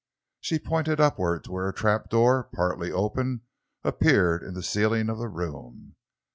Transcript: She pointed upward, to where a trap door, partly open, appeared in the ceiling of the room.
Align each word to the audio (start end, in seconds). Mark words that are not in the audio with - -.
She 0.39 0.57
pointed 0.57 0.99
upward, 0.99 1.43
to 1.43 1.51
where 1.51 1.69
a 1.69 1.73
trap 1.75 2.09
door, 2.09 2.49
partly 2.55 2.91
open, 2.91 3.41
appeared 3.83 4.41
in 4.41 4.55
the 4.55 4.63
ceiling 4.63 5.09
of 5.11 5.19
the 5.19 5.29
room. 5.29 5.95